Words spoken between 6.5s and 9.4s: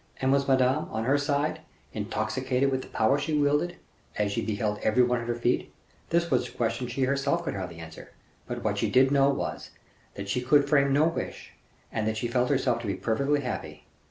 question she herself could hardly answer; but what she did know